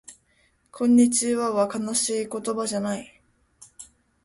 [0.71, 3.21] こんにちはは悲しい言葉じゃない